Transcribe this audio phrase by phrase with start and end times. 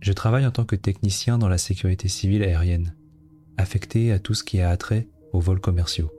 [0.00, 2.94] Je travaille en tant que technicien dans la sécurité civile aérienne,
[3.56, 6.10] affecté à tout ce qui a attrait aux vols commerciaux.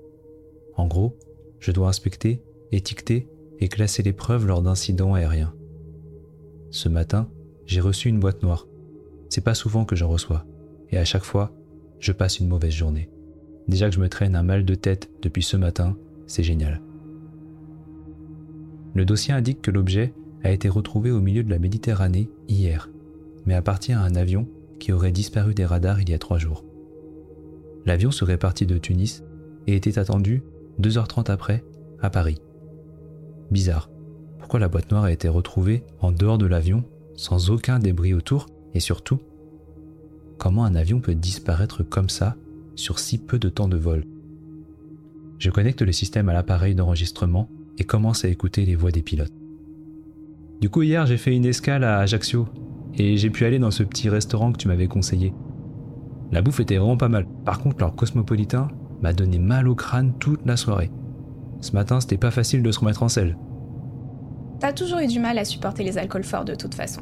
[0.76, 1.18] En gros,
[1.60, 3.28] je dois inspecter, étiqueter
[3.60, 5.54] et classer les preuves lors d'incidents aériens.
[6.72, 7.30] Ce matin,
[7.66, 8.68] j'ai reçu une boîte noire.
[9.30, 10.46] C'est pas souvent que j'en reçois,
[10.90, 11.54] et à chaque fois,
[12.00, 13.10] je passe une mauvaise journée.
[13.68, 16.82] Déjà que je me traîne un mal de tête depuis ce matin, c'est génial.
[18.94, 22.90] Le dossier indique que l'objet a été retrouvé au milieu de la Méditerranée hier,
[23.46, 24.48] mais appartient à un avion
[24.80, 26.64] qui aurait disparu des radars il y a trois jours.
[27.86, 29.24] L'avion serait parti de Tunis
[29.68, 30.44] et était attendu
[30.82, 31.64] 2h30 après
[32.02, 32.42] à Paris.
[33.52, 33.90] Bizarre.
[34.38, 36.84] Pourquoi la boîte noire a été retrouvée en dehors de l'avion,
[37.16, 39.20] sans aucun débris autour, et surtout,
[40.38, 42.36] comment un avion peut disparaître comme ça
[42.76, 44.06] sur si peu de temps de vol?
[45.38, 49.34] Je connecte le système à l'appareil d'enregistrement et commence à écouter les voix des pilotes.
[50.62, 52.48] Du coup, hier, j'ai fait une escale à Ajaccio
[52.98, 55.34] et j'ai pu aller dans ce petit restaurant que tu m'avais conseillé.
[56.32, 57.26] La bouffe était vraiment pas mal.
[57.46, 58.68] Par contre, leur cosmopolitain
[59.02, 60.92] m'a donné mal au crâne toute la soirée.
[61.62, 63.38] Ce matin, c'était pas facile de se remettre en selle.
[64.60, 67.02] T'as toujours eu du mal à supporter les alcools forts de toute façon.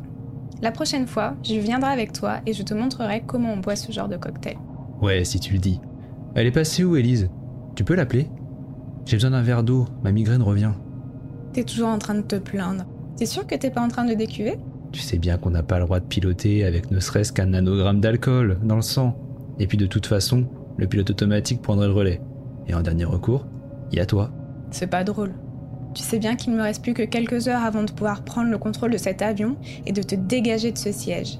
[0.62, 3.92] La prochaine fois, je viendrai avec toi et je te montrerai comment on boit ce
[3.92, 4.58] genre de cocktail.
[5.02, 5.80] Ouais, si tu le dis.
[6.36, 7.30] Elle est passée où, Élise?
[7.76, 8.28] Tu peux l'appeler?
[9.06, 10.72] J'ai besoin d'un verre d'eau, ma migraine revient.
[11.54, 12.86] T'es toujours en train de te plaindre.
[13.18, 14.60] T'es sûr que t'es pas en train de décuver?
[14.92, 18.00] Tu sais bien qu'on n'a pas le droit de piloter avec ne serait-ce qu'un nanogramme
[18.00, 19.18] d'alcool dans le sang.
[19.60, 20.48] Et puis de toute façon,
[20.78, 22.22] le pilote automatique prendrait le relais.
[22.68, 23.46] Et en dernier recours,
[23.92, 24.32] il y a toi.
[24.72, 25.34] C'est pas drôle.
[25.94, 28.52] Tu sais bien qu'il ne me reste plus que quelques heures avant de pouvoir prendre
[28.52, 31.40] le contrôle de cet avion et de te dégager de ce siège.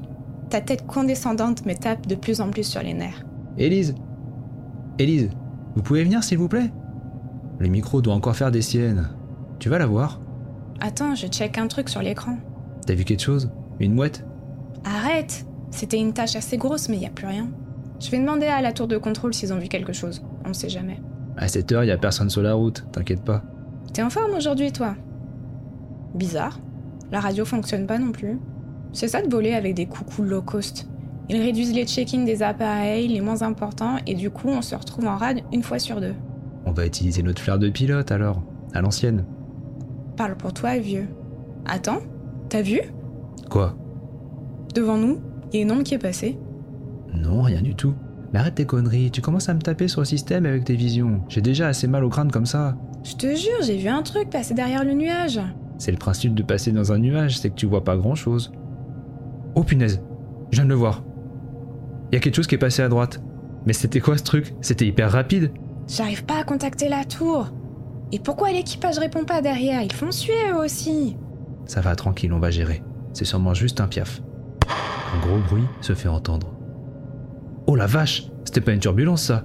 [0.50, 3.24] Ta tête condescendante me tape de plus en plus sur les nerfs.
[3.58, 3.94] Élise
[4.98, 5.30] Élise,
[5.76, 6.72] vous pouvez venir s'il vous plaît?
[7.60, 9.10] Le micro doit encore faire des siennes.
[9.60, 10.22] Tu vas la voir?
[10.80, 12.38] Attends, je check un truc sur l'écran.
[12.88, 13.52] T'as vu quelque chose?
[13.82, 14.26] Une mouette?
[14.86, 17.50] Arrête C'était une tâche assez grosse, mais y a plus rien.
[18.00, 20.24] Je vais demander à la tour de contrôle s'ils ont vu quelque chose.
[20.46, 21.02] On ne sait jamais.
[21.36, 23.44] À cette heure, y a personne sur la route, t'inquiète pas.
[23.94, 24.96] T'es en forme aujourd'hui, toi?
[26.16, 26.62] Bizarre.
[27.12, 28.40] La radio fonctionne pas non plus.
[28.94, 30.88] C'est ça de voler avec des coucous low cost.
[31.28, 35.08] Ils réduisent les check-in des appareils les moins importants et du coup on se retrouve
[35.08, 36.16] en rade une fois sur deux.
[36.66, 38.42] On va utiliser notre flair de pilote alors,
[38.74, 39.26] à l'ancienne.
[40.16, 41.08] Parle pour toi, vieux.
[41.66, 42.00] Attends,
[42.50, 42.82] t'as vu?
[43.50, 43.76] Quoi?
[44.74, 45.20] Devant nous,
[45.52, 46.38] il y a une ombre qui est passée.
[47.14, 47.94] Non, rien du tout.
[48.34, 51.22] Mais arrête tes conneries, tu commences à me taper sur le système avec tes visions.
[51.30, 52.76] J'ai déjà assez mal au crâne comme ça.
[53.04, 55.40] Je te jure, j'ai vu un truc passer derrière le nuage.
[55.78, 58.52] C'est le principe de passer dans un nuage, c'est que tu vois pas grand chose.
[59.56, 60.02] Oh punaise,
[60.52, 61.04] je viens de le voir.
[62.12, 63.22] Il y a quelque chose qui est passé à droite.
[63.66, 64.54] Mais c'était quoi ce truc?
[64.62, 65.52] C'était hyper rapide.
[65.88, 67.48] J'arrive pas à contacter la tour.
[68.12, 69.82] Et pourquoi l'équipage répond pas derrière?
[69.82, 71.18] Ils font suer eux aussi.
[71.68, 72.82] Ça va, tranquille, on va gérer.
[73.14, 74.22] C'est sûrement juste un piaf.
[75.16, 76.54] Un gros bruit se fait entendre.
[77.68, 79.44] Oh la vache C'était pas une turbulence ça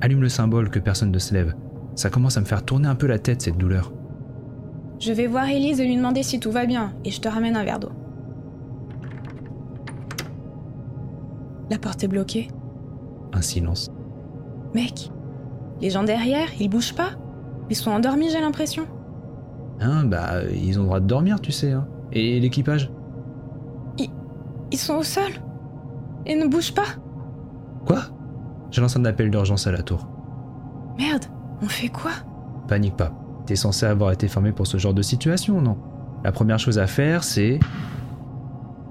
[0.00, 1.54] Allume le symbole que personne ne se lève.
[1.94, 3.92] Ça commence à me faire tourner un peu la tête cette douleur.
[4.98, 7.56] Je vais voir Elise et lui demander si tout va bien, et je te ramène
[7.56, 7.92] un verre d'eau.
[11.70, 12.48] La porte est bloquée.
[13.32, 13.90] Un silence.
[14.74, 15.10] Mec,
[15.80, 17.10] les gens derrière, ils bougent pas
[17.70, 18.86] Ils sont endormis, j'ai l'impression.
[19.82, 21.72] Hein, bah, ils ont le droit de dormir, tu sais.
[21.72, 21.86] Hein.
[22.12, 22.90] Et l'équipage?
[23.98, 24.10] Ils,
[24.70, 25.32] ils sont au sol
[26.26, 26.86] Et ne bougent pas
[27.86, 28.00] Quoi?
[28.70, 30.08] Je lance un appel d'urgence à la tour.
[30.98, 31.24] Merde,
[31.60, 32.12] on fait quoi?
[32.68, 33.12] Panique pas.
[33.46, 35.76] T'es censé avoir été formé pour ce genre de situation, non?
[36.24, 37.58] La première chose à faire, c'est...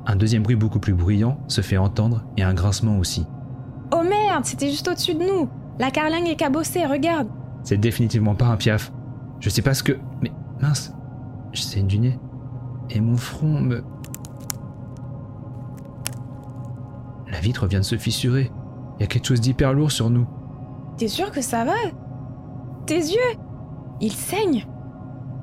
[0.05, 3.25] Un deuxième bruit beaucoup plus bruyant se fait entendre et un grincement aussi.
[3.93, 5.47] Oh merde, c'était juste au-dessus de nous
[5.79, 7.27] La carlingue est cabossée, regarde
[7.63, 8.91] C'est définitivement pas un piaf.
[9.39, 9.93] Je sais pas ce que...
[10.21, 10.93] Mais mince,
[11.53, 12.19] je saigne du nez.
[12.89, 13.83] Et mon front me...
[17.31, 18.51] La vitre vient de se fissurer.
[18.97, 20.27] Il y a quelque chose d'hyper lourd sur nous.
[20.97, 21.73] T'es sûr que ça va?
[22.85, 23.37] Tes yeux
[24.01, 24.67] Ils saignent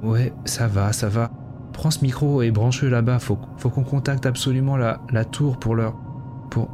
[0.03, 1.31] Ouais, ça va, ça va.
[1.73, 3.19] Prends ce micro et branche-le là-bas.
[3.19, 5.95] Faut, faut qu'on contacte absolument la, la tour pour l'heure.
[6.51, 6.69] Pour.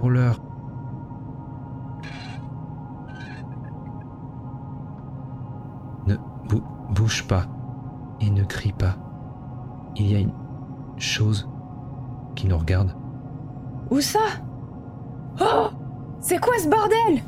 [0.00, 0.40] pour l'heure.
[6.06, 6.16] Ne
[6.48, 7.46] bou- bouge pas.
[8.24, 8.96] Et ne crie pas.
[9.96, 10.32] Il y a une,
[10.96, 11.46] chose
[12.34, 12.94] qui nous regarde.
[13.90, 14.20] Où ça?
[15.40, 15.68] Oh
[16.20, 17.22] C'est quoi ce bordel?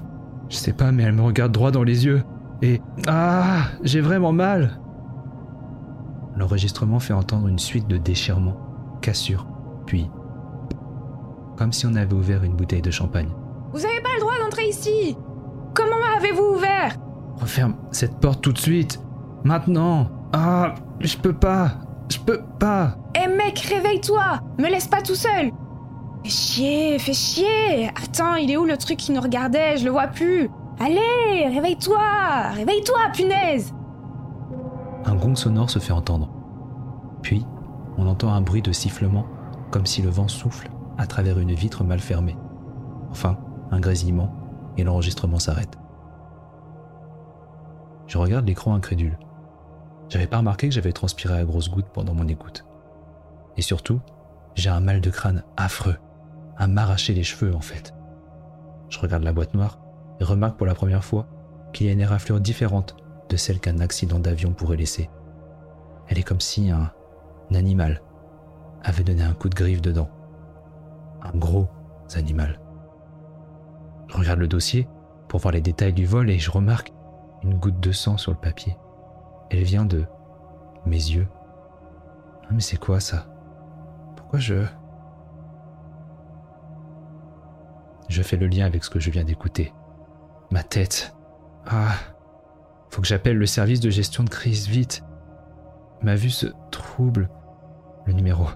[0.48, 2.22] Je sais pas, mais elle me regarde droit dans les yeux.
[2.62, 2.80] Et...
[3.06, 4.80] Ah J'ai vraiment mal
[6.36, 8.56] L'enregistrement fait entendre une suite de déchirements,
[9.02, 9.46] cassures,
[9.86, 10.10] puis...
[11.56, 13.30] Comme si on avait ouvert une bouteille de champagne.
[13.72, 15.16] Vous avez pas le droit d'entrer ici
[15.74, 16.96] Comment avez-vous ouvert?
[17.38, 19.00] Referme cette porte tout de suite
[19.44, 21.72] Maintenant Ah Je peux pas.
[22.08, 22.96] Je peux pas.
[23.14, 24.40] Eh mec, réveille-toi.
[24.58, 25.50] Me laisse pas tout seul.
[26.24, 27.88] Fais chier, fais chier.
[27.88, 29.76] Attends, il est où le truc qui nous regardait?
[29.76, 30.50] Je le vois plus.
[30.78, 31.98] Allez, réveille-toi.
[32.54, 33.74] Réveille-toi, punaise.
[35.04, 36.28] Un gong sonore se fait entendre.
[37.22, 37.46] Puis,
[37.96, 39.24] on entend un bruit de sifflement,
[39.70, 40.68] comme si le vent souffle
[40.98, 42.36] à travers une vitre mal fermée.
[43.10, 43.36] Enfin,
[43.70, 44.32] un grésillement,
[44.76, 45.78] et l'enregistrement s'arrête.
[48.06, 49.18] Je regarde l'écran incrédule.
[50.08, 52.64] J'avais pas remarqué que j'avais transpiré à grosses gouttes pendant mon écoute.
[53.56, 54.00] Et surtout,
[54.54, 55.96] j'ai un mal de crâne affreux,
[56.56, 57.94] à m'arracher les cheveux en fait.
[58.88, 59.80] Je regarde la boîte noire
[60.20, 61.26] et remarque pour la première fois
[61.72, 62.96] qu'il y a une éraflure différente
[63.28, 65.10] de celle qu'un accident d'avion pourrait laisser.
[66.08, 66.92] Elle est comme si un,
[67.50, 68.00] un animal
[68.82, 70.08] avait donné un coup de griffe dedans.
[71.22, 71.68] Un gros
[72.14, 72.60] animal.
[74.06, 74.88] Je regarde le dossier
[75.28, 76.92] pour voir les détails du vol et je remarque
[77.42, 78.76] une goutte de sang sur le papier.
[79.50, 80.04] Elle vient de
[80.84, 81.28] mes yeux.
[82.44, 83.26] Ah, mais c'est quoi ça?
[84.16, 84.64] Pourquoi je...
[88.08, 89.72] Je fais le lien avec ce que je viens d'écouter.
[90.50, 91.16] Ma tête.
[91.66, 91.94] Ah.
[92.90, 95.02] Faut que j'appelle le service de gestion de crise vite.
[96.02, 97.28] Ma vue se trouble.
[98.06, 98.46] Le numéro.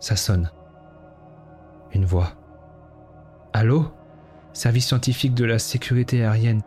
[0.00, 0.50] Ça sonne.
[1.92, 2.32] Une voix.
[3.52, 3.92] Allô?
[4.52, 6.62] Service scientifique de la sécurité aérienne.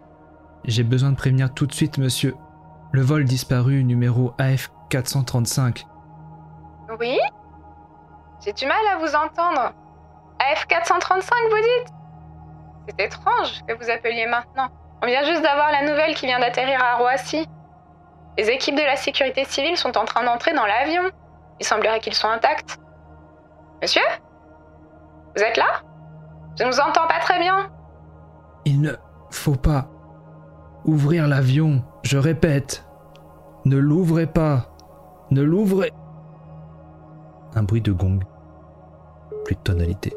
[0.63, 2.33] J'ai besoin de prévenir tout de suite, monsieur.
[2.91, 5.85] Le vol disparu numéro AF435.
[6.99, 7.17] Oui?
[8.43, 9.73] J'ai du mal à vous entendre.
[10.39, 11.93] AF435, vous dites?
[12.88, 14.67] C'est étrange que vous appeliez maintenant.
[15.01, 17.47] On vient juste d'avoir la nouvelle qui vient d'atterrir à Roissy.
[18.38, 21.03] Les équipes de la sécurité civile sont en train d'entrer dans l'avion.
[21.59, 22.77] Il semblerait qu'ils soient intacts.
[23.81, 24.01] Monsieur?
[25.35, 25.81] Vous êtes là?
[26.59, 27.71] Je ne vous entends pas très bien.
[28.65, 28.93] Il ne
[29.29, 29.88] faut pas
[30.85, 32.85] ouvrir l'avion, je répète.
[33.65, 34.75] Ne l'ouvrez pas.
[35.29, 35.91] Ne l'ouvrez.
[37.53, 38.19] Un bruit de gong.
[39.45, 40.13] Plus de tonalité.